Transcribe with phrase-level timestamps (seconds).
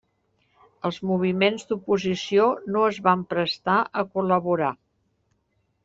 [0.89, 4.73] Els moviments d'oposició no es van prestar a col·laborar.